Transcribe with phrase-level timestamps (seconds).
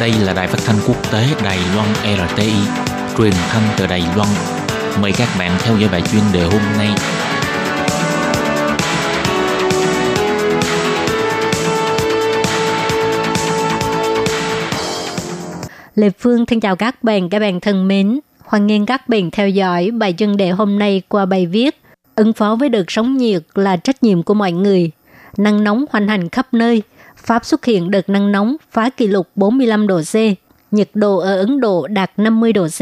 [0.00, 1.88] Đây là đài phát thanh quốc tế Đài Loan
[2.28, 2.52] RTI,
[3.18, 4.28] truyền thanh từ Đài Loan.
[5.02, 6.88] Mời các bạn theo dõi bài chuyên đề hôm nay.
[15.94, 18.20] Lê Phương thân chào các bạn, các bạn thân mến.
[18.44, 21.80] Hoan nghênh các bạn theo dõi bài chuyên đề hôm nay qua bài viết
[22.14, 24.90] Ứng phó với đợt sóng nhiệt là trách nhiệm của mọi người.
[25.36, 26.82] Nắng nóng hoành hành khắp nơi.
[27.22, 30.14] Pháp xuất hiện đợt nắng nóng phá kỷ lục 45 độ C.
[30.70, 32.80] Nhiệt độ ở Ấn Độ đạt 50 độ C.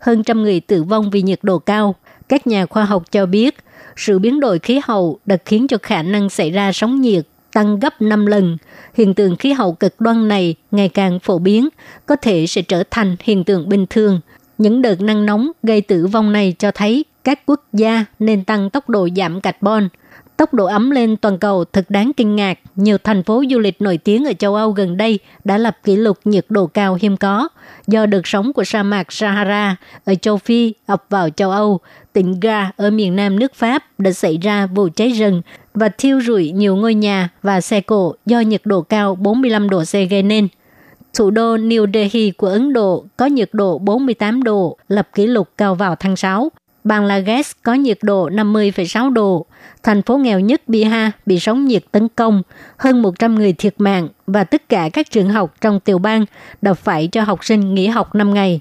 [0.00, 1.94] Hơn trăm người tử vong vì nhiệt độ cao.
[2.28, 3.56] Các nhà khoa học cho biết,
[3.96, 7.80] sự biến đổi khí hậu đã khiến cho khả năng xảy ra sóng nhiệt tăng
[7.80, 8.56] gấp 5 lần.
[8.94, 11.68] Hiện tượng khí hậu cực đoan này ngày càng phổ biến,
[12.06, 14.20] có thể sẽ trở thành hiện tượng bình thường.
[14.58, 18.70] Những đợt nắng nóng gây tử vong này cho thấy các quốc gia nên tăng
[18.70, 19.88] tốc độ giảm carbon.
[20.40, 22.58] Tốc độ ấm lên toàn cầu thật đáng kinh ngạc.
[22.76, 25.96] Nhiều thành phố du lịch nổi tiếng ở châu Âu gần đây đã lập kỷ
[25.96, 27.48] lục nhiệt độ cao hiếm có
[27.86, 31.80] do đợt sóng của sa mạc Sahara ở châu Phi ập vào châu Âu.
[32.12, 35.42] Tỉnh Ga ở miền nam nước Pháp đã xảy ra vụ cháy rừng
[35.74, 39.82] và thiêu rụi nhiều ngôi nhà và xe cộ do nhiệt độ cao 45 độ
[39.84, 40.48] C gây nên.
[41.14, 45.48] Thủ đô New Delhi của Ấn Độ có nhiệt độ 48 độ, lập kỷ lục
[45.56, 46.50] cao vào tháng 6.
[46.84, 49.46] Bangladesh có nhiệt độ 50,6 độ.
[49.82, 52.42] Thành phố nghèo nhất Bihar bị sóng nhiệt tấn công,
[52.76, 56.24] hơn 100 người thiệt mạng và tất cả các trường học trong tiểu bang
[56.62, 58.60] đã phải cho học sinh nghỉ học 5 ngày.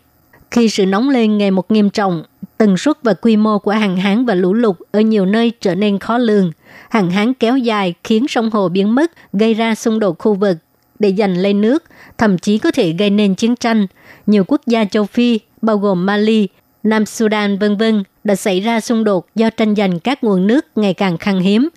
[0.52, 2.24] Khi sự nóng lên ngày một nghiêm trọng,
[2.58, 5.76] tần suất và quy mô của hạn hán và lũ lụt ở nhiều nơi trở
[5.76, 6.52] nên khó lường.
[6.90, 10.58] Hạn hán kéo dài khiến sông hồ biến mất, gây ra xung đột khu vực
[11.00, 11.84] để giành lấy nước,
[12.18, 13.88] thậm chí có thể gây nên chiến tranh.
[14.26, 16.48] Nhiều quốc gia châu Phi, bao gồm Mali,
[16.90, 20.66] Nam Sudan vân vân đã xảy ra xung đột do tranh giành các nguồn nước
[20.76, 21.70] ngày càng khan hiếm.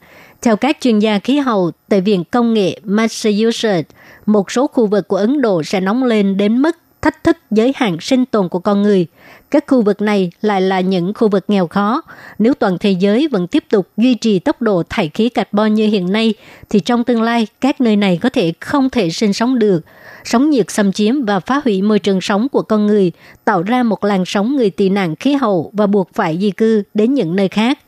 [0.43, 3.91] Theo các chuyên gia khí hậu tại Viện Công nghệ Massachusetts,
[4.27, 7.73] một số khu vực của Ấn Độ sẽ nóng lên đến mức thách thức giới
[7.77, 9.07] hạn sinh tồn của con người.
[9.51, 12.03] Các khu vực này lại là những khu vực nghèo khó.
[12.39, 15.87] Nếu toàn thế giới vẫn tiếp tục duy trì tốc độ thải khí carbon như
[15.87, 16.35] hiện nay,
[16.71, 19.81] thì trong tương lai các nơi này có thể không thể sinh sống được.
[20.25, 23.13] Sóng nhiệt xâm chiếm và phá hủy môi trường sống của con người,
[23.45, 26.83] tạo ra một làn sóng người tị nạn khí hậu và buộc phải di cư
[26.95, 27.79] đến những nơi khác.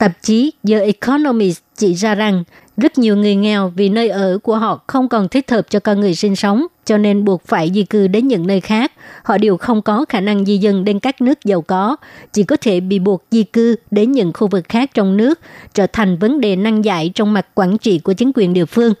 [0.00, 2.44] Tạp chí The Economist chỉ ra rằng
[2.76, 6.00] rất nhiều người nghèo vì nơi ở của họ không còn thích hợp cho con
[6.00, 8.92] người sinh sống, cho nên buộc phải di cư đến những nơi khác.
[9.24, 11.96] Họ đều không có khả năng di dân đến các nước giàu có,
[12.32, 15.40] chỉ có thể bị buộc di cư đến những khu vực khác trong nước,
[15.74, 18.94] trở thành vấn đề năng giải trong mặt quản trị của chính quyền địa phương.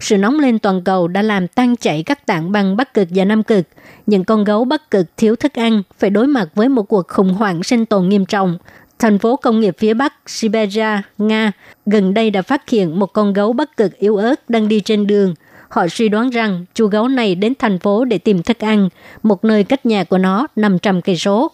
[0.00, 3.24] Sự nóng lên toàn cầu đã làm tan chảy các tảng băng Bắc Cực và
[3.24, 3.64] Nam Cực.
[4.06, 7.34] Những con gấu Bắc Cực thiếu thức ăn phải đối mặt với một cuộc khủng
[7.34, 8.58] hoảng sinh tồn nghiêm trọng
[9.02, 11.52] thành phố công nghiệp phía Bắc Siberia, Nga,
[11.86, 15.06] gần đây đã phát hiện một con gấu bắc cực yếu ớt đang đi trên
[15.06, 15.34] đường.
[15.68, 18.88] Họ suy đoán rằng chú gấu này đến thành phố để tìm thức ăn,
[19.22, 21.50] một nơi cách nhà của nó 500 cây số.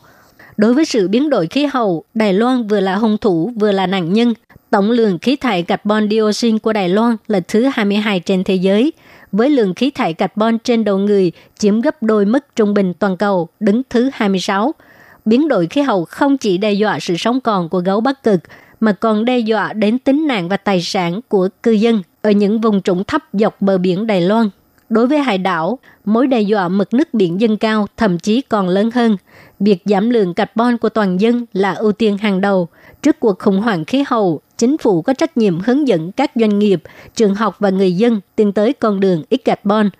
[0.56, 3.86] Đối với sự biến đổi khí hậu, Đài Loan vừa là hung thủ vừa là
[3.86, 4.34] nạn nhân.
[4.70, 8.92] Tổng lượng khí thải carbon dioxide của Đài Loan là thứ 22 trên thế giới,
[9.32, 13.16] với lượng khí thải carbon trên đầu người chiếm gấp đôi mức trung bình toàn
[13.16, 14.74] cầu, đứng thứ 26
[15.24, 18.40] biến đổi khí hậu không chỉ đe dọa sự sống còn của gấu Bắc Cực,
[18.80, 22.60] mà còn đe dọa đến tính mạng và tài sản của cư dân ở những
[22.60, 24.50] vùng trũng thấp dọc bờ biển Đài Loan.
[24.88, 28.68] Đối với hải đảo, mối đe dọa mực nước biển dâng cao thậm chí còn
[28.68, 29.16] lớn hơn.
[29.60, 32.68] Việc giảm lượng carbon của toàn dân là ưu tiên hàng đầu.
[33.02, 36.58] Trước cuộc khủng hoảng khí hậu, chính phủ có trách nhiệm hướng dẫn các doanh
[36.58, 36.82] nghiệp,
[37.14, 39.90] trường học và người dân tiến tới con đường ít carbon.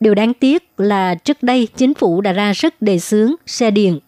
[0.00, 3.98] Điều đáng tiếc là trước đây chính phủ đã ra sức đề xướng xe điện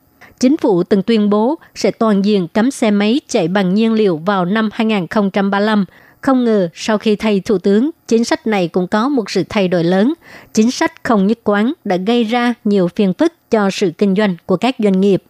[0.40, 4.16] chính phủ từng tuyên bố sẽ toàn diện cấm xe máy chạy bằng nhiên liệu
[4.16, 5.84] vào năm 2035.
[6.20, 9.68] Không ngờ sau khi thay thủ tướng, chính sách này cũng có một sự thay
[9.68, 10.14] đổi lớn.
[10.52, 14.36] Chính sách không nhất quán đã gây ra nhiều phiền phức cho sự kinh doanh
[14.46, 15.22] của các doanh nghiệp.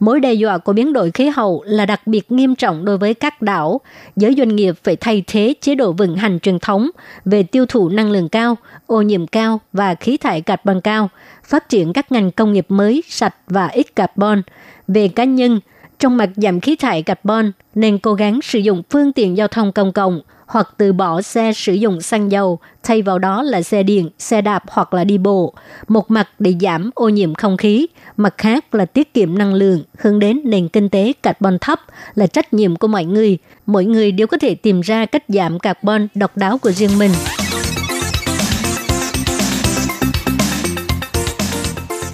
[0.00, 3.14] Mối đe dọa của biến đổi khí hậu là đặc biệt nghiêm trọng đối với
[3.14, 3.80] các đảo.
[4.16, 6.90] Giới doanh nghiệp phải thay thế chế độ vận hành truyền thống
[7.24, 8.56] về tiêu thụ năng lượng cao,
[8.86, 11.10] ô nhiễm cao và khí thải carbon cao,
[11.44, 14.42] phát triển các ngành công nghiệp mới, sạch và ít carbon.
[14.88, 15.60] Về cá nhân,
[15.98, 19.72] trong mặt giảm khí thải carbon nên cố gắng sử dụng phương tiện giao thông
[19.72, 23.82] công cộng hoặc từ bỏ xe sử dụng xăng dầu, thay vào đó là xe
[23.82, 25.54] điện, xe đạp hoặc là đi bộ.
[25.88, 27.86] Một mặt để giảm ô nhiễm không khí,
[28.16, 31.80] mặt khác là tiết kiệm năng lượng, hướng đến nền kinh tế carbon thấp
[32.14, 33.38] là trách nhiệm của mọi người.
[33.66, 37.10] Mỗi người đều có thể tìm ra cách giảm carbon độc đáo của riêng mình.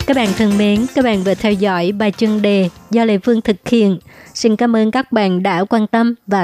[0.06, 3.40] Các bạn thân mến, các bạn vừa theo dõi bài chân đề do Lê Phương
[3.40, 3.98] thực hiện.
[4.34, 6.42] Xin cảm ơn các bạn đã quan tâm và